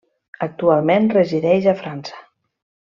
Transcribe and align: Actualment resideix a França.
Actualment 0.45 1.07
resideix 1.19 1.69
a 1.73 1.77
França. 1.85 2.27